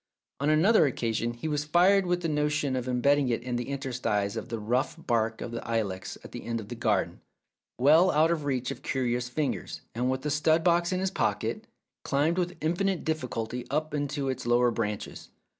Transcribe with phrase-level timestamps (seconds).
[0.39, 3.69] On another occasion he was fired with the original notion of embedding it in the
[3.69, 7.21] interstices of the rough bark of the ilex at the end of the garden,
[7.77, 11.67] well out of reach of curious fingers, and with the stud box in his pocket,
[12.03, 15.29] climbed with infinite difficulty up into its lower branches.